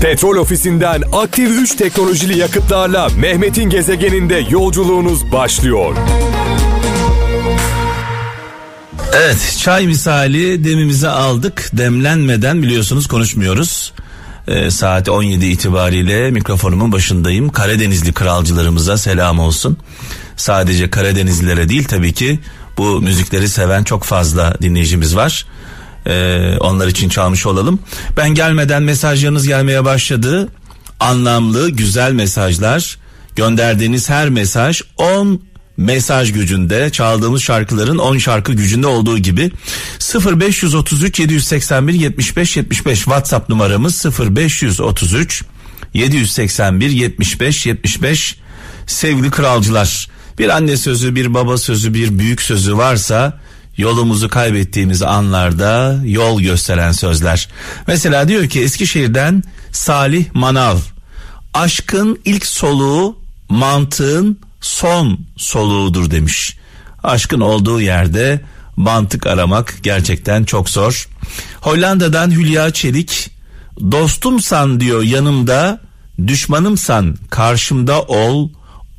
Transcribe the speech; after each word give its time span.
Petrol 0.00 0.36
ofisinden 0.36 1.02
aktif 1.12 1.50
3 1.50 1.74
teknolojili 1.74 2.38
yakıtlarla 2.38 3.08
Mehmet'in 3.08 3.70
gezegeninde 3.70 4.46
yolculuğunuz 4.50 5.32
başlıyor. 5.32 5.96
Evet 9.12 9.56
çay 9.60 9.86
misali 9.86 10.64
demimizi 10.64 11.08
aldık. 11.08 11.70
Demlenmeden 11.72 12.62
biliyorsunuz 12.62 13.06
konuşmuyoruz. 13.06 13.92
Ee, 14.48 14.70
saat 14.70 15.08
17 15.08 15.46
itibariyle 15.46 16.30
mikrofonumun 16.30 16.92
başındayım. 16.92 17.48
Karadenizli 17.48 18.12
kralcılarımıza 18.12 18.96
selam 18.96 19.38
olsun. 19.38 19.76
Sadece 20.36 20.90
Karadenizlilere 20.90 21.68
değil 21.68 21.84
tabii 21.84 22.12
ki 22.12 22.38
bu 22.78 23.00
müzikleri 23.00 23.48
seven 23.48 23.84
çok 23.84 24.04
fazla 24.04 24.54
dinleyicimiz 24.62 25.16
var. 25.16 25.46
Ee, 26.06 26.56
onlar 26.60 26.86
için 26.86 27.08
çalmış 27.08 27.46
olalım. 27.46 27.78
Ben 28.16 28.28
gelmeden 28.28 28.82
mesajlarınız 28.82 29.46
gelmeye 29.46 29.84
başladı. 29.84 30.48
Anlamlı, 31.00 31.70
güzel 31.70 32.12
mesajlar. 32.12 32.98
Gönderdiğiniz 33.36 34.10
her 34.10 34.28
mesaj 34.28 34.82
10 34.96 35.42
mesaj 35.76 36.32
gücünde 36.32 36.90
çaldığımız 36.90 37.42
şarkıların 37.42 37.98
10 37.98 38.18
şarkı 38.18 38.52
gücünde 38.52 38.86
olduğu 38.86 39.18
gibi 39.18 39.50
0533 40.40 41.20
781 41.20 41.92
75 41.92 42.56
75 42.56 42.98
WhatsApp 42.98 43.48
numaramız 43.48 44.04
0533 44.18 45.44
781 45.94 46.90
75 46.90 47.66
75 47.66 48.36
sevgili 48.86 49.30
kralcılar 49.30 50.08
bir 50.38 50.48
anne 50.48 50.76
sözü 50.76 51.14
bir 51.14 51.34
baba 51.34 51.58
sözü 51.58 51.94
bir 51.94 52.18
büyük 52.18 52.42
sözü 52.42 52.76
varsa 52.76 53.40
yolumuzu 53.76 54.28
kaybettiğimiz 54.28 55.02
anlarda 55.02 56.00
yol 56.04 56.40
gösteren 56.40 56.92
sözler. 56.92 57.48
Mesela 57.86 58.28
diyor 58.28 58.48
ki 58.48 58.60
Eskişehir'den 58.60 59.42
Salih 59.72 60.26
Manav 60.34 60.76
aşkın 61.54 62.20
ilk 62.24 62.46
soluğu 62.46 63.18
mantığın 63.48 64.40
son 64.60 65.18
soluğudur 65.36 66.10
demiş. 66.10 66.56
Aşkın 67.02 67.40
olduğu 67.40 67.80
yerde 67.80 68.40
mantık 68.76 69.26
aramak 69.26 69.78
gerçekten 69.82 70.44
çok 70.44 70.68
zor. 70.68 71.08
Hollanda'dan 71.60 72.30
Hülya 72.30 72.70
Çelik 72.70 73.30
dostumsan 73.90 74.80
diyor 74.80 75.02
yanımda 75.02 75.80
düşmanımsan 76.26 77.16
karşımda 77.30 78.02
ol 78.02 78.50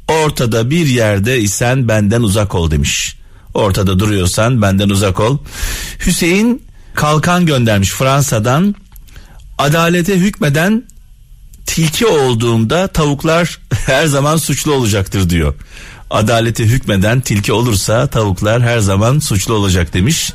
ortada 0.07 0.69
bir 0.69 0.85
yerde 0.85 1.39
isen 1.39 1.87
benden 1.87 2.21
uzak 2.21 2.55
ol 2.55 2.71
demiş. 2.71 3.16
Ortada 3.57 3.99
duruyorsan 3.99 4.61
benden 4.61 4.89
uzak 4.89 5.19
ol. 5.19 5.37
Hüseyin 6.05 6.67
Kalkan 6.97 7.45
göndermiş 7.45 7.89
Fransa'dan. 7.89 8.75
Adalete 9.57 10.15
hükmeden 10.15 10.83
tilki 11.65 12.05
olduğumda 12.05 12.87
tavuklar 12.87 13.59
her 13.85 14.05
zaman 14.05 14.37
suçlu 14.37 14.73
olacaktır 14.73 15.29
diyor. 15.29 15.53
Adalete 16.09 16.63
hükmeden 16.63 17.21
tilki 17.21 17.53
olursa 17.53 18.07
tavuklar 18.07 18.61
her 18.61 18.79
zaman 18.79 19.19
suçlu 19.19 19.53
olacak 19.53 19.93
demiş. 19.93 20.33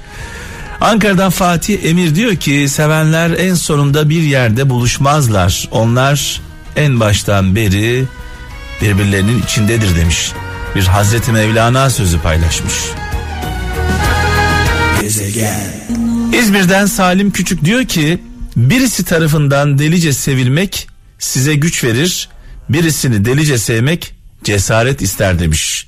Ankara'dan 0.81 1.31
Fatih 1.31 1.84
Emir 1.84 2.14
diyor 2.14 2.36
ki 2.36 2.69
sevenler 2.69 3.31
en 3.31 3.55
sonunda 3.55 4.09
bir 4.09 4.23
yerde 4.23 4.70
buluşmazlar. 4.70 5.69
Onlar 5.70 6.41
en 6.77 7.01
baştan 7.01 7.57
beri 7.57 8.05
birbirlerinin 8.83 9.42
içindedir 9.42 9.97
demiş. 9.97 10.33
Bir 10.75 10.84
Hazreti 10.84 11.33
Mevlana 11.33 11.91
sözü 11.91 12.20
paylaşmış. 12.20 12.75
Gezegen. 15.03 15.70
İzmir'den 16.39 16.86
Salim 16.86 17.31
Küçük 17.31 17.64
diyor 17.64 17.84
ki 17.84 18.19
birisi 18.56 19.05
tarafından 19.05 19.78
delice 19.78 20.12
sevilmek 20.12 20.89
size 21.19 21.55
güç 21.55 21.84
verir. 21.84 22.28
Birisini 22.69 23.25
delice 23.25 23.58
sevmek 23.58 24.14
cesaret 24.45 25.03
ister 25.03 25.39
demiş. 25.39 25.86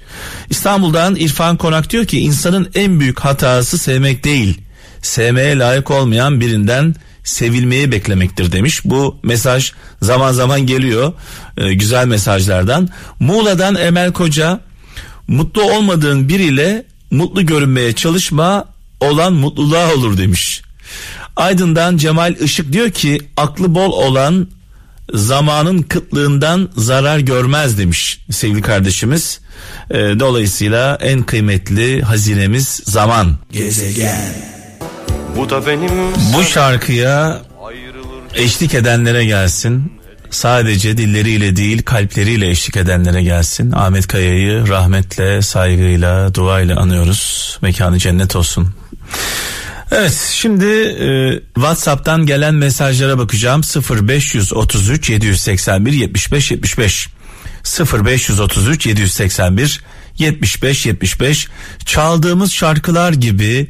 İstanbul'dan 0.51 1.17
İrfan 1.17 1.57
Konak 1.57 1.91
diyor 1.91 2.05
ki 2.05 2.21
insanın 2.21 2.71
en 2.75 3.01
büyük 3.01 3.21
hatası 3.21 3.79
sevmek 3.79 4.25
değil. 4.25 4.61
Sevmeye 5.03 5.59
layık 5.59 5.91
olmayan 5.91 6.41
birinden 6.41 6.95
sevilmeyi 7.25 7.93
beklemektir 7.93 8.53
demiş. 8.53 8.81
Bu 8.85 9.17
mesaj 9.23 9.73
zaman 10.03 10.33
zaman 10.33 10.67
geliyor 10.67 11.13
e, 11.57 11.75
güzel 11.75 12.07
mesajlardan. 12.07 12.89
Muğla'dan 13.21 13.75
Emel 13.75 14.13
Koca 14.13 14.61
mutlu 15.29 15.63
olmadığın 15.63 16.29
biriyle 16.29 16.85
mutlu 17.11 17.47
görünmeye 17.47 17.93
çalışma 17.93 18.74
olan 19.05 19.33
mutluluğa 19.33 19.95
olur 19.95 20.19
demiş. 20.19 20.63
Aydın'dan 21.37 21.97
Cemal 21.97 22.37
Işık 22.41 22.73
diyor 22.73 22.91
ki 22.91 23.21
aklı 23.37 23.75
bol 23.75 23.93
olan 23.93 24.49
zamanın 25.13 25.83
kıtlığından 25.83 26.69
zarar 26.77 27.19
görmez 27.19 27.79
demiş 27.79 28.21
sevgili 28.31 28.63
kardeşimiz. 28.63 29.41
E, 29.91 29.95
dolayısıyla 29.95 30.99
en 31.01 31.23
kıymetli 31.23 32.03
hazinemiz 32.03 32.81
zaman. 32.85 33.37
Gezegen. 33.53 34.35
Bu 35.37 35.51
da 35.51 35.67
benim 35.67 35.91
Bu 36.37 36.45
şarkıya 36.45 37.43
eşlik 38.35 38.75
edenlere 38.75 39.25
gelsin. 39.25 39.93
Sadece 40.31 40.97
dilleriyle 40.97 41.57
değil 41.57 41.83
kalpleriyle 41.83 42.51
eşlik 42.51 42.77
edenlere 42.77 43.23
gelsin. 43.23 43.73
Ahmet 43.73 44.07
Kaya'yı 44.07 44.69
rahmetle, 44.69 45.43
saygıyla, 45.43 46.35
duayla 46.35 46.81
anıyoruz. 46.81 47.59
Mekanı 47.63 47.99
cennet 47.99 48.37
olsun. 48.37 48.75
Evet 49.91 50.31
şimdi 50.35 50.65
e, 50.65 51.41
WhatsApp'tan 51.55 52.27
gelen 52.27 52.55
mesajlara 52.55 53.19
bakacağım 53.19 53.61
0533 53.63 55.11
781 55.11 55.93
75 55.93 56.51
75 56.51 57.09
0533 57.93 58.87
781 58.87 59.81
75 60.19 60.87
75 60.87 61.49
çaldığımız 61.85 62.53
şarkılar 62.53 63.13
gibi 63.13 63.69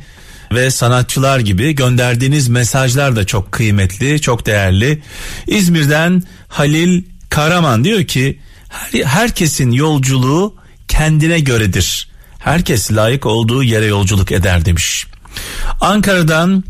ve 0.52 0.70
sanatçılar 0.70 1.38
gibi 1.38 1.74
gönderdiğiniz 1.74 2.48
mesajlar 2.48 3.16
da 3.16 3.26
çok 3.26 3.52
kıymetli, 3.52 4.20
çok 4.20 4.46
değerli. 4.46 5.02
İzmir'den 5.46 6.22
Halil 6.48 7.02
Karaman 7.30 7.84
diyor 7.84 8.04
ki 8.04 8.40
her, 8.68 9.04
herkesin 9.04 9.70
yolculuğu 9.70 10.54
kendine 10.88 11.40
göredir. 11.40 12.08
Herkes 12.38 12.92
layık 12.92 13.26
olduğu 13.26 13.62
yere 13.62 13.86
yolculuk 13.86 14.32
eder 14.32 14.64
demiş. 14.64 15.06
Ankara'dan 15.80 16.64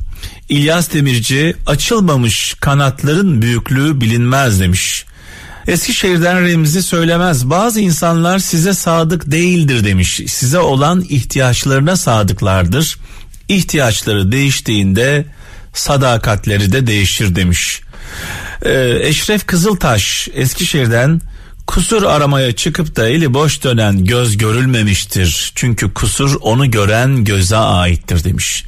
İlyas 0.48 0.92
Demirci 0.92 1.56
açılmamış 1.66 2.54
kanatların 2.60 3.42
büyüklüğü 3.42 4.00
bilinmez 4.00 4.60
demiş. 4.60 5.04
Eskişehir'den 5.66 6.42
Remzi 6.42 6.82
söylemez. 6.82 7.50
Bazı 7.50 7.80
insanlar 7.80 8.38
size 8.38 8.74
sadık 8.74 9.30
değildir 9.30 9.84
demiş. 9.84 10.20
Size 10.26 10.58
olan 10.58 11.04
ihtiyaçlarına 11.08 11.96
sadıklardır. 11.96 12.98
İhtiyaçları 13.48 14.32
değiştiğinde 14.32 15.26
sadakatleri 15.72 16.72
de 16.72 16.86
değişir 16.86 17.34
demiş. 17.34 17.80
Ee, 18.62 18.98
Eşref 19.00 19.46
Kızıltaş 19.46 20.28
Eskişehir'den 20.34 21.20
Kusur 21.66 22.02
aramaya 22.02 22.52
çıkıp 22.52 22.96
da 22.96 23.08
eli 23.08 23.34
boş 23.34 23.64
dönen 23.64 24.04
göz 24.04 24.36
görülmemiştir. 24.36 25.52
Çünkü 25.54 25.94
kusur 25.94 26.36
onu 26.40 26.70
gören 26.70 27.24
göze 27.24 27.56
aittir 27.56 28.24
demiş. 28.24 28.64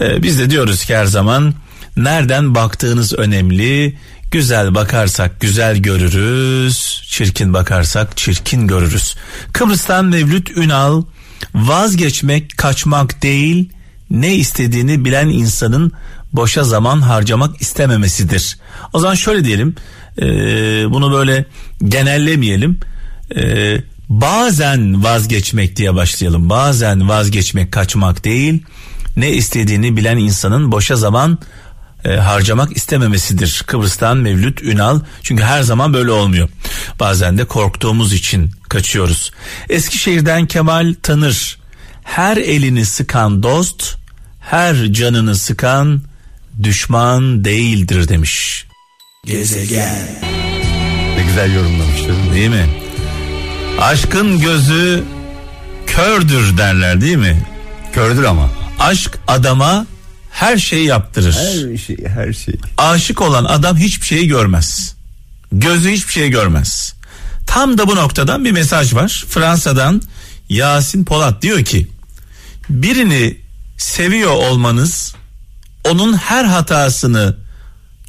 Ee, 0.00 0.22
biz 0.22 0.38
de 0.38 0.50
diyoruz 0.50 0.84
ki 0.84 0.96
her 0.96 1.06
zaman 1.06 1.54
nereden 1.96 2.54
baktığınız 2.54 3.12
önemli. 3.12 3.96
Güzel 4.30 4.74
bakarsak 4.74 5.40
güzel 5.40 5.76
görürüz, 5.76 7.02
çirkin 7.08 7.54
bakarsak 7.54 8.16
çirkin 8.16 8.66
görürüz. 8.66 9.16
Kıbrıs'tan 9.52 10.04
Mevlüt 10.04 10.50
Ünal 10.50 11.02
vazgeçmek 11.54 12.58
kaçmak 12.58 13.22
değil 13.22 13.70
ne 14.10 14.34
istediğini 14.34 15.04
bilen 15.04 15.28
insanın 15.28 15.92
boşa 16.32 16.64
zaman 16.64 17.00
harcamak 17.00 17.62
istememesidir. 17.62 18.58
O 18.92 18.98
zaman 18.98 19.14
şöyle 19.14 19.44
diyelim 19.44 19.74
e, 20.18 20.24
bunu 20.90 21.12
böyle 21.12 21.44
genellemeyelim. 21.84 22.80
E, 23.36 23.76
bazen 24.08 25.04
vazgeçmek 25.04 25.76
diye 25.76 25.94
başlayalım. 25.94 26.50
Bazen 26.50 27.08
vazgeçmek 27.08 27.72
kaçmak 27.72 28.24
değil. 28.24 28.62
Ne 29.16 29.30
istediğini 29.30 29.96
bilen 29.96 30.16
insanın 30.16 30.72
boşa 30.72 30.96
zaman 30.96 31.38
e, 32.04 32.16
harcamak 32.16 32.76
istememesidir. 32.76 33.62
Kıbrıs'tan 33.66 34.16
Mevlüt 34.16 34.62
Ünal 34.62 35.00
çünkü 35.22 35.42
her 35.42 35.62
zaman 35.62 35.92
böyle 35.92 36.10
olmuyor. 36.10 36.48
Bazen 37.00 37.38
de 37.38 37.44
korktuğumuz 37.44 38.12
için 38.12 38.50
kaçıyoruz. 38.68 39.32
Eskişehir'den 39.68 40.46
Kemal 40.46 40.94
Tanır 41.02 41.58
her 42.02 42.36
elini 42.36 42.86
sıkan 42.86 43.42
dost 43.42 43.96
her 44.40 44.92
canını 44.92 45.36
sıkan 45.36 46.02
düşman 46.62 47.44
değildir 47.44 48.08
demiş. 48.08 48.66
Gezegen. 49.26 50.06
Ne 51.16 51.22
güzel 51.26 51.54
yorumlamış 51.54 52.00
değil 52.34 52.48
mi? 52.48 52.66
Aşkın 53.80 54.38
gözü 54.38 55.04
kördür 55.86 56.58
derler 56.58 57.00
değil 57.00 57.16
mi? 57.16 57.46
Kördür 57.92 58.24
ama. 58.24 58.50
Aşk 58.78 59.18
adama 59.28 59.86
her 60.30 60.58
şeyi 60.58 60.86
yaptırır. 60.86 61.34
Her 61.34 61.76
şey 61.76 61.96
her 62.08 62.32
şey. 62.32 62.54
Aşık 62.78 63.20
olan 63.22 63.44
adam 63.44 63.76
hiçbir 63.76 64.06
şeyi 64.06 64.28
görmez. 64.28 64.94
Gözü 65.52 65.90
hiçbir 65.90 66.12
şey 66.12 66.30
görmez. 66.30 66.94
Tam 67.46 67.78
da 67.78 67.88
bu 67.88 67.96
noktadan 67.96 68.44
bir 68.44 68.52
mesaj 68.52 68.94
var. 68.94 69.24
Fransa'dan 69.28 70.02
Yasin 70.48 71.04
Polat 71.04 71.42
diyor 71.42 71.64
ki 71.64 71.88
birini 72.68 73.36
seviyor 73.78 74.30
olmanız 74.30 75.14
onun 75.84 76.16
her 76.16 76.44
hatasını 76.44 77.36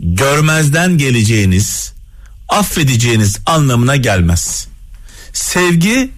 görmezden 0.02 0.98
geleceğiniz, 0.98 1.94
affedeceğiniz 2.50 3.40
anlamına 3.46 3.96
gelmez. 3.96 4.68
Sevgi 5.34 6.12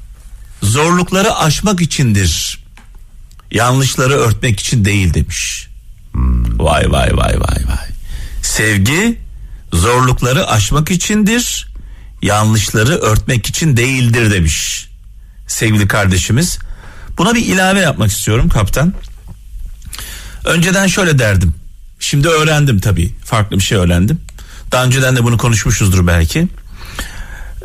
zorlukları 0.62 1.35
aşmak 1.35 1.81
içindir. 1.81 2.63
Yanlışları 3.51 4.13
örtmek 4.13 4.59
için 4.59 4.85
değil 4.85 5.13
demiş. 5.13 5.68
Vay 6.57 6.91
vay 6.91 7.18
vay 7.18 7.39
vay 7.39 7.65
vay. 7.68 7.88
Sevgi 8.41 9.19
zorlukları 9.74 10.47
aşmak 10.47 10.91
içindir. 10.91 11.68
Yanlışları 12.21 12.97
örtmek 12.97 13.47
için 13.47 13.77
değildir 13.77 14.31
demiş. 14.31 14.89
Sevgili 15.47 15.88
kardeşimiz. 15.88 16.59
Buna 17.18 17.36
bir 17.36 17.45
ilave 17.45 17.79
yapmak 17.79 18.12
istiyorum 18.12 18.50
kaptan. 18.50 18.94
Önceden 20.45 20.88
şöyle 20.88 21.19
derdim. 21.19 21.53
Şimdi 22.03 22.27
öğrendim 22.27 22.79
tabii. 22.79 23.15
Farklı 23.25 23.57
bir 23.57 23.63
şey 23.63 23.77
öğrendim. 23.77 24.21
Daha 24.71 24.85
önceden 24.85 25.15
de 25.15 25.23
bunu 25.23 25.38
konuşmuşuzdur 25.38 26.07
belki. 26.07 26.47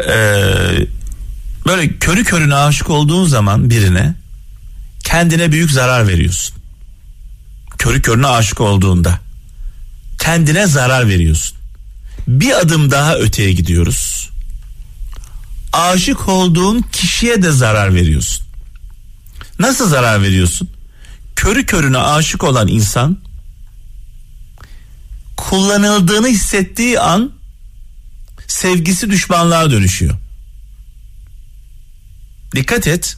Ee, 0.08 0.87
böyle 1.67 1.99
körü 1.99 2.25
körüne 2.25 2.55
aşık 2.55 2.90
olduğun 2.90 3.25
zaman 3.25 3.70
birine 3.70 4.14
kendine 5.05 5.52
büyük 5.52 5.70
zarar 5.70 6.08
veriyorsun. 6.08 6.56
Körü 7.79 8.02
körüne 8.02 8.26
aşık 8.26 8.61
olduğunda 8.61 9.19
kendine 10.19 10.67
zarar 10.67 11.08
veriyorsun. 11.08 11.58
Bir 12.29 12.58
adım 12.58 12.90
daha 12.90 13.14
öteye 13.14 13.52
gidiyoruz. 13.52 14.31
Aşık 15.73 16.29
olduğun 16.29 16.85
kişiye 16.93 17.43
de 17.43 17.50
zarar 17.50 17.94
veriyorsun. 17.94 18.46
Nasıl 19.58 19.88
zarar 19.88 20.23
veriyorsun? 20.23 20.70
Körü 21.37 21.67
körüne 21.67 21.99
aşık 21.99 22.44
olan 22.44 22.69
insan 22.69 23.28
kullanıldığını 25.38 26.29
hissettiği 26.29 27.00
an 27.00 27.32
sevgisi 28.46 29.11
düşmanlığa 29.11 29.70
dönüşüyor. 29.70 30.14
Dikkat 32.56 32.87
et. 32.87 33.17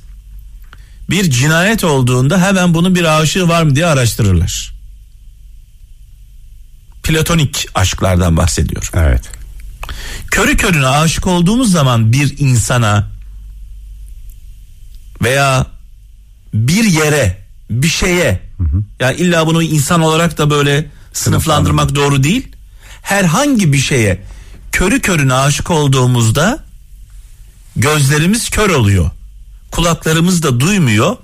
Bir 1.11 1.31
cinayet 1.31 1.85
olduğunda 1.85 2.43
hemen 2.43 2.75
bunun 2.75 2.95
bir 2.95 3.21
aşığı 3.21 3.49
var 3.49 3.63
mı 3.63 3.77
diye 3.77 3.87
araştırırlar. 3.87 4.75
Platonik 7.03 7.67
aşklardan 7.75 8.37
bahsediyorum. 8.37 8.89
Evet. 8.95 9.31
Körü 10.31 10.57
körüne 10.57 10.87
aşık 10.87 11.27
olduğumuz 11.27 11.73
zaman 11.73 12.13
bir 12.13 12.39
insana 12.39 13.11
veya 15.23 15.67
bir 16.55 16.85
yere, 16.85 17.39
bir 17.71 17.89
şeye 17.89 18.41
yani 19.01 19.17
illa 19.17 19.47
bunu 19.47 19.63
insan 19.63 20.01
olarak 20.01 20.39
da 20.39 20.51
böyle 20.51 20.91
sınıflandırmak 21.13 21.95
doğru 21.95 22.23
değil. 22.23 22.49
Herhangi 23.03 23.73
bir 23.73 23.79
şeye 23.79 24.23
körü 24.73 25.01
körüne 25.01 25.35
aşık 25.35 25.71
olduğumuzda 25.71 26.65
gözlerimiz 27.77 28.51
kör 28.51 28.71
oluyor. 28.71 29.11
Kulaklarımız 29.71 30.43
da 30.43 30.61
duymuyor. 30.61 31.17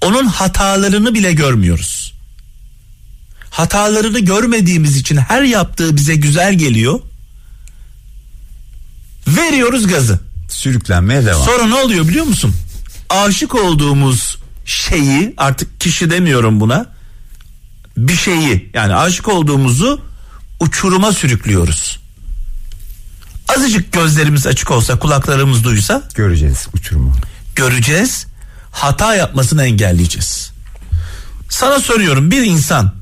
Onun 0.00 0.26
hatalarını 0.26 1.14
bile 1.14 1.32
görmüyoruz. 1.32 2.14
Hatalarını 3.50 4.18
görmediğimiz 4.18 4.96
için 4.96 5.16
her 5.16 5.42
yaptığı 5.42 5.96
bize 5.96 6.14
güzel 6.14 6.54
geliyor. 6.54 7.00
Veriyoruz 9.28 9.86
gazı. 9.86 10.20
Sürüklenmeye 10.48 11.26
devam. 11.26 11.44
Sonra 11.44 11.66
ne 11.66 11.74
oluyor 11.74 12.08
biliyor 12.08 12.24
musun? 12.24 12.54
Aşık 13.10 13.54
olduğumuz 13.54 14.36
şeyi 14.64 15.34
artık 15.36 15.80
kişi 15.80 16.10
demiyorum 16.10 16.60
buna. 16.60 16.95
Bir 17.96 18.16
şeyi 18.16 18.70
yani 18.74 18.94
aşık 18.94 19.28
olduğumuzu 19.28 20.00
uçuruma 20.60 21.12
sürüklüyoruz. 21.12 22.00
Azıcık 23.56 23.92
gözlerimiz 23.92 24.46
açık 24.46 24.70
olsa 24.70 24.98
kulaklarımız 24.98 25.64
duysa 25.64 26.02
Göreceğiz 26.14 26.68
uçurumu. 26.74 27.12
göreceğiz. 27.56 28.26
Hata 28.70 29.14
yapmasını 29.14 29.64
engelleyeceğiz. 29.64 30.52
Sana 31.48 31.80
soruyorum 31.80 32.30
bir 32.30 32.42
insan 32.42 32.92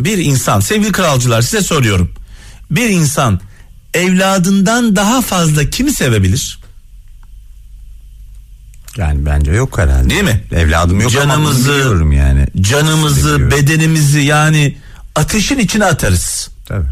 bir 0.00 0.18
insan 0.18 0.60
sevgili 0.60 0.92
kralcılar 0.92 1.42
size 1.42 1.60
soruyorum. 1.62 2.12
Bir 2.70 2.88
insan 2.88 3.40
evladından 3.94 4.96
daha 4.96 5.22
fazla 5.22 5.70
kimi 5.70 5.92
sevebilir? 5.92 6.58
Yani 8.96 9.26
bence 9.26 9.50
yok 9.52 9.78
herhalde. 9.78 10.10
Değil 10.10 10.24
mi? 10.24 10.44
Evladım 10.52 11.00
yok 11.00 11.12
ama 11.16 11.20
Canımızı, 11.24 11.72
biliyorum 11.72 12.12
yani. 12.12 12.46
Canımızı, 12.60 13.50
bedenimizi 13.50 14.20
yani 14.20 14.76
ateşin 15.14 15.58
içine 15.58 15.84
atarız. 15.84 16.50
Tabii. 16.66 16.86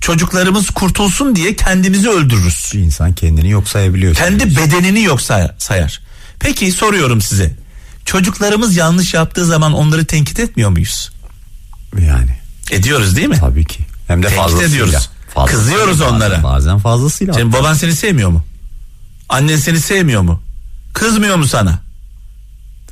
Çocuklarımız 0.00 0.70
kurtulsun 0.70 1.36
diye 1.36 1.56
kendimizi 1.56 2.08
öldürürüz. 2.10 2.70
Bir 2.74 2.78
insan 2.78 3.12
kendini 3.12 3.50
yok 3.50 3.68
sayabiliyor. 3.68 4.14
Kendi 4.14 4.56
bedenini 4.56 5.02
yok 5.02 5.20
say- 5.22 5.50
sayar. 5.58 6.00
Peki 6.40 6.72
soruyorum 6.72 7.20
size. 7.20 7.54
Çocuklarımız 8.04 8.76
yanlış 8.76 9.14
yaptığı 9.14 9.44
zaman 9.46 9.72
onları 9.72 10.04
tenkit 10.04 10.40
etmiyor 10.40 10.70
muyuz? 10.70 11.10
Yani 11.98 12.30
Ediyoruz 12.70 13.16
değil 13.16 13.28
mi? 13.28 13.36
tabii 13.40 13.64
ki. 13.64 13.78
Hem 14.08 14.22
de 14.22 14.26
Tenkit 14.26 14.42
fazlasıyla. 14.44 14.68
ediyoruz. 14.68 15.08
Fazlasıyla, 15.34 15.60
Kızıyoruz 15.64 16.00
bazen- 16.00 16.14
onlara. 16.16 16.42
Bazen 16.42 16.78
fazlasıyla. 16.78 17.34
Senin 17.34 17.52
baban 17.52 17.74
seni 17.74 17.96
sevmiyor 17.96 18.30
mu? 18.30 18.44
Annen 19.28 19.56
seni 19.56 19.80
sevmiyor 19.80 20.22
mu? 20.22 20.42
Kızmıyor 20.96 21.36
mu 21.36 21.46
sana? 21.46 21.78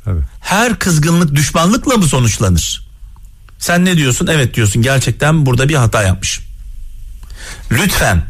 Tabii. 0.03 0.21
Her 0.39 0.79
kızgınlık 0.79 1.35
düşmanlıkla 1.35 1.97
mı 1.97 2.07
sonuçlanır? 2.07 2.87
Sen 3.59 3.85
ne 3.85 3.97
diyorsun? 3.97 4.27
Evet 4.27 4.53
diyorsun 4.53 4.81
gerçekten 4.81 5.45
burada 5.45 5.69
bir 5.69 5.75
hata 5.75 6.03
yapmışım. 6.03 6.43
Lütfen 7.71 8.25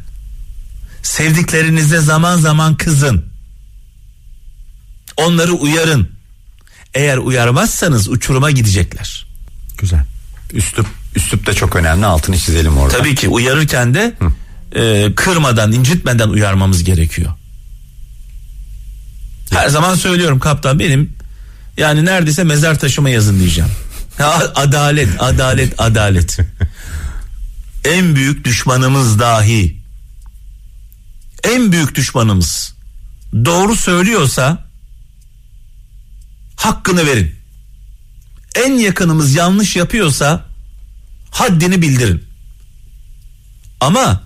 sevdiklerinize 1.04 2.00
zaman 2.00 2.38
zaman 2.38 2.76
kızın. 2.76 3.26
Onları 5.18 5.54
uyarın. 5.54 6.10
Eğer 6.94 7.18
uyarmazsanız 7.18 8.10
uçuruma 8.10 8.52
gidecekler. 8.52 9.28
Güzel. 9.78 10.06
Üslup, 10.54 10.88
üslup 11.16 11.46
da 11.46 11.54
çok 11.54 11.76
önemli 11.76 12.06
altını 12.06 12.38
çizelim 12.38 12.78
orada. 12.78 12.98
Tabii 12.98 13.16
ki 13.16 13.30
uyarırken 13.30 13.94
de 13.94 14.14
e, 14.76 15.16
kırmadan, 15.16 15.72
incitmeden 15.72 16.30
uyarmamız 16.30 16.84
gerekiyor. 16.84 17.32
Her 19.52 19.70
zaman 19.70 19.96
söylüyorum 19.96 20.40
kaptan 20.40 20.80
benim 20.80 21.16
yani 21.78 22.06
neredeyse 22.06 22.44
mezar 22.44 22.80
taşıma 22.80 23.10
yazın 23.10 23.40
diyeceğim. 23.40 23.72
Adalet, 24.56 25.10
adalet, 25.20 25.74
adalet. 25.78 26.38
en 27.86 28.16
büyük 28.16 28.46
düşmanımız 28.46 29.20
dahi 29.20 29.86
en 31.44 31.72
büyük 31.72 31.96
düşmanımız 31.96 32.74
doğru 33.46 33.76
söylüyorsa 33.76 34.66
hakkını 36.56 37.06
verin. 37.06 37.36
En 38.56 38.74
yakınımız 38.74 39.36
yanlış 39.36 39.76
yapıyorsa 39.76 40.46
haddini 41.32 41.82
bildirin. 41.82 42.24
Ama 43.80 44.24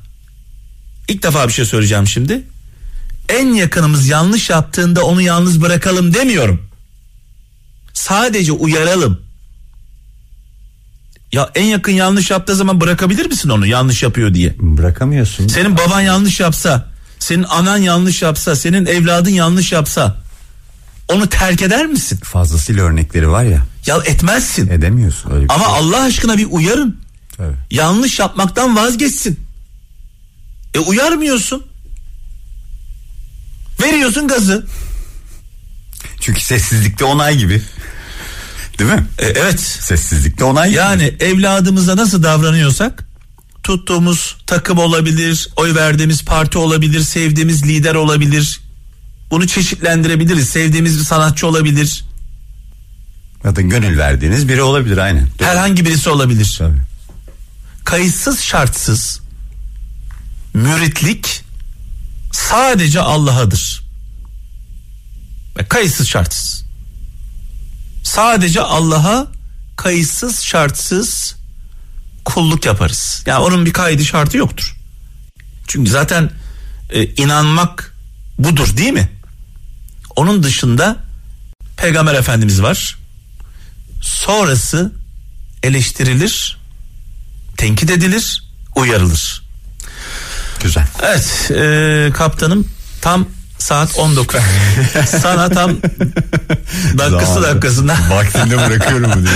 ilk 1.07 1.23
defa 1.23 1.47
bir 1.47 1.53
şey 1.53 1.65
söyleyeceğim 1.65 2.07
şimdi. 2.07 2.43
En 3.29 3.53
yakınımız 3.53 4.07
yanlış 4.07 4.49
yaptığında 4.49 5.05
onu 5.05 5.21
yalnız 5.21 5.61
bırakalım 5.61 6.13
demiyorum. 6.13 6.69
Sadece 7.93 8.51
uyaralım. 8.51 9.21
Ya 11.31 11.49
en 11.55 11.65
yakın 11.65 11.91
yanlış 11.91 12.31
yaptığı 12.31 12.55
zaman 12.55 12.81
bırakabilir 12.81 13.25
misin 13.25 13.49
onu 13.49 13.65
yanlış 13.65 14.03
yapıyor 14.03 14.33
diye? 14.33 14.55
Bırakamıyorsun. 14.59 15.47
Senin 15.47 15.77
baban 15.77 16.01
yanlış 16.01 16.39
yapsa, 16.39 16.87
senin 17.19 17.43
anan 17.43 17.77
yanlış 17.77 18.21
yapsa, 18.21 18.55
senin 18.55 18.85
evladın 18.85 19.29
yanlış 19.29 19.71
yapsa 19.71 20.17
onu 21.07 21.29
terk 21.29 21.61
eder 21.61 21.85
misin? 21.85 22.19
Fazlasıyla 22.23 22.83
örnekleri 22.83 23.29
var 23.29 23.43
ya. 23.43 23.65
Ya 23.85 23.97
etmezsin. 24.05 24.67
Edemiyorsun 24.69 25.31
öyle 25.31 25.45
Ama 25.49 25.65
şey. 25.65 25.73
Allah 25.73 26.01
aşkına 26.01 26.37
bir 26.37 26.47
uyarın. 26.49 26.97
Tabii. 27.37 27.55
yanlış 27.71 28.19
yapmaktan 28.19 28.75
vazgeçsin. 28.75 29.39
E 30.73 30.79
uyarmıyorsun. 30.79 31.65
Veriyorsun 33.81 34.27
gazı. 34.27 34.67
Çünkü 36.19 36.41
sessizlikte 36.41 37.05
onay 37.05 37.37
gibi. 37.37 37.61
Değil 38.79 38.91
mi? 38.91 39.07
E, 39.19 39.25
evet. 39.25 39.59
Sessizlikte 39.59 40.43
onay 40.43 40.69
gibi. 40.69 40.77
Yani 40.77 41.15
evladımıza 41.19 41.97
nasıl 41.97 42.23
davranıyorsak 42.23 43.09
tuttuğumuz 43.63 44.37
takım 44.47 44.77
olabilir, 44.77 45.49
oy 45.55 45.75
verdiğimiz 45.75 46.25
parti 46.25 46.57
olabilir, 46.57 47.01
sevdiğimiz 47.01 47.63
lider 47.63 47.95
olabilir. 47.95 48.59
Bunu 49.31 49.47
çeşitlendirebiliriz. 49.47 50.49
Sevdiğimiz 50.49 50.99
bir 50.99 51.03
sanatçı 51.03 51.47
olabilir. 51.47 52.05
Ya 53.43 53.55
da 53.55 53.61
gönül 53.61 53.97
verdiğiniz 53.97 54.49
biri 54.49 54.61
olabilir 54.61 54.97
aynen. 54.97 55.27
Herhangi 55.39 55.85
birisi 55.85 56.09
olabilir. 56.09 56.55
Tabii. 56.57 56.81
Kayıtsız 57.85 58.41
şartsız 58.41 59.21
müritlik 60.53 61.43
sadece 62.31 63.01
Allah'adır. 63.01 63.83
Kayıtsız 65.69 66.07
şartsız. 66.07 66.65
Sadece 68.03 68.61
Allah'a 68.61 69.27
kayıtsız 69.75 70.41
şartsız 70.43 71.35
kulluk 72.25 72.65
yaparız. 72.65 73.23
Yani 73.25 73.43
onun 73.43 73.65
bir 73.65 73.73
kaydı 73.73 74.05
şartı 74.05 74.37
yoktur. 74.37 74.75
Çünkü 75.67 75.91
zaten 75.91 76.31
e, 76.89 77.05
inanmak 77.05 77.95
budur 78.37 78.77
değil 78.77 78.93
mi? 78.93 79.09
Onun 80.15 80.43
dışında 80.43 80.97
Peygamber 81.77 82.13
Efendimiz 82.13 82.61
var. 82.61 82.97
Sonrası 84.01 84.91
eleştirilir, 85.63 86.57
tenkit 87.57 87.89
edilir, 87.89 88.43
uyarılır. 88.75 89.48
Güzel. 90.63 90.83
Evet 91.03 91.51
e, 91.51 92.11
kaptanım 92.13 92.67
tam 93.01 93.25
saat 93.57 93.99
19. 93.99 94.39
Sana 95.21 95.49
tam 95.49 95.71
dakikası 96.97 97.25
Zamanında. 97.33 97.43
dakikasında. 97.49 97.97
Vaktinde 98.11 98.57
bırakıyorum 98.57 99.11
diye. 99.25 99.35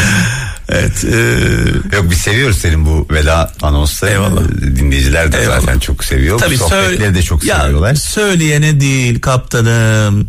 evet. 0.70 1.04
e, 1.06 1.96
Yok 1.96 2.06
biz 2.12 2.18
seviyoruz 2.18 2.58
senin 2.58 2.86
bu 2.86 3.08
veda 3.12 3.52
anonsları. 3.62 4.12
Eyvallah. 4.12 4.42
Dinleyiciler 4.62 5.32
de 5.32 5.42
Eyvallah. 5.42 5.60
zaten 5.62 5.80
çok 5.80 6.04
seviyor. 6.04 6.40
tabii 6.40 6.54
bu 6.56 6.58
sohbetleri 6.58 6.98
söyle- 6.98 7.16
de 7.16 7.22
çok 7.24 7.44
ya, 7.44 7.60
seviyorlar. 7.62 7.96
Söyleyene 7.96 8.80
değil 8.80 9.22
kaptanım. 9.22 10.28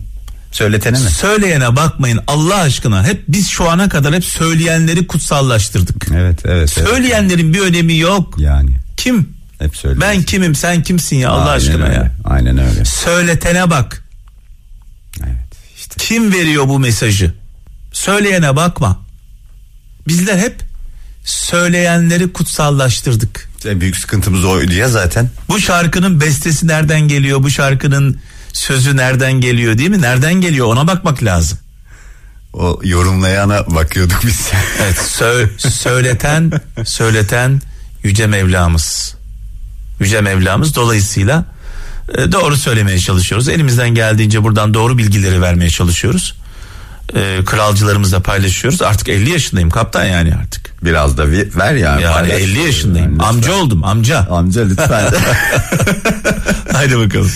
Söyletene 0.52 0.98
mi? 0.98 1.10
Söyleyene 1.10 1.76
bakmayın 1.76 2.20
Allah 2.26 2.56
aşkına. 2.56 3.04
Hep 3.06 3.22
biz 3.28 3.48
şu 3.48 3.70
ana 3.70 3.88
kadar 3.88 4.14
hep 4.14 4.24
söyleyenleri 4.24 5.06
kutsallaştırdık. 5.06 6.06
Evet 6.14 6.38
evet. 6.44 6.72
evet. 6.78 6.88
Söyleyenlerin 6.88 7.54
bir 7.54 7.60
önemi 7.60 7.96
yok. 7.98 8.34
Yani 8.38 8.70
Kim? 8.96 9.33
Hep 9.58 9.76
söyle. 9.76 10.00
Ben 10.00 10.22
kimim 10.22 10.54
sen 10.54 10.82
kimsin 10.82 11.16
ya 11.16 11.30
Allah 11.30 11.50
Aynen 11.50 11.56
aşkına 11.56 11.84
öyle, 11.84 11.94
ya. 11.94 12.12
Aynen 12.24 12.58
öyle. 12.58 12.84
Söyletene 12.84 13.70
bak. 13.70 14.04
Evet 15.22 15.36
işte. 15.76 15.94
Kim 15.98 16.32
veriyor 16.32 16.68
bu 16.68 16.78
mesajı? 16.78 17.34
Söyleyene 17.92 18.56
bakma. 18.56 19.00
Bizler 20.08 20.38
hep 20.38 20.62
söyleyenleri 21.24 22.32
kutsallaştırdık. 22.32 23.48
En 23.66 23.80
büyük 23.80 23.96
sıkıntımız 23.96 24.44
oydu 24.44 24.72
ya 24.72 24.88
zaten. 24.88 25.30
Bu 25.48 25.60
şarkının 25.60 26.20
bestesi 26.20 26.66
nereden 26.66 27.00
geliyor? 27.00 27.42
Bu 27.42 27.50
şarkının 27.50 28.20
sözü 28.52 28.96
nereden 28.96 29.32
geliyor 29.32 29.78
değil 29.78 29.90
mi? 29.90 30.02
Nereden 30.02 30.34
geliyor? 30.34 30.66
Ona 30.66 30.86
bakmak 30.86 31.22
lazım. 31.22 31.58
O 32.52 32.80
yorumlayana 32.84 33.74
bakıyorduk 33.74 34.20
biz. 34.26 34.50
Evet, 34.82 34.96
sö- 34.96 35.70
söyleten 35.70 36.52
söyleten 36.84 37.60
yüce 38.02 38.26
Mevlamız. 38.26 39.14
Yüce 40.00 40.20
Mevlamız 40.20 40.76
dolayısıyla 40.76 41.44
e, 42.14 42.32
doğru 42.32 42.56
söylemeye 42.56 42.98
çalışıyoruz. 42.98 43.48
Elimizden 43.48 43.94
geldiğince 43.94 44.42
buradan 44.42 44.74
doğru 44.74 44.98
bilgileri 44.98 45.42
vermeye 45.42 45.70
çalışıyoruz. 45.70 46.34
E, 47.14 47.44
kralcılarımızla 47.44 48.20
paylaşıyoruz. 48.20 48.82
Artık 48.82 49.08
50 49.08 49.30
yaşındayım 49.30 49.70
kaptan 49.70 50.04
yani 50.04 50.34
artık. 50.34 50.84
Biraz 50.84 51.18
da 51.18 51.30
ver 51.30 51.74
ya. 51.74 52.00
Yani 52.00 52.14
paylaş. 52.14 52.40
50 52.40 52.58
yaşındayım. 52.60 53.12
Lütfen. 53.12 53.28
Amca 53.28 53.52
oldum 53.52 53.84
amca. 53.84 54.26
Amca 54.30 54.62
lütfen. 54.62 55.04
Haydi 56.72 56.98
bakalım. 56.98 57.30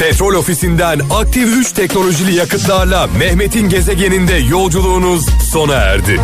Petrol 0.00 0.34
ofisinden 0.34 1.00
aktif 1.10 1.56
3 1.56 1.72
teknolojili 1.72 2.34
yakıtlarla 2.34 3.06
Mehmet'in 3.06 3.68
gezegeninde 3.68 4.34
yolculuğunuz 4.34 5.26
sona 5.52 5.74
erdi. 5.74 6.20